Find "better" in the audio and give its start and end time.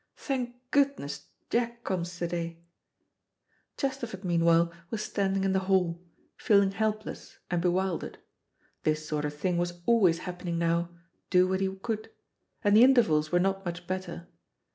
13.85-14.25